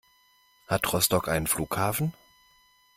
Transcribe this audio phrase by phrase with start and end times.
[0.65, 2.15] Hat Rostock einen Flughafen?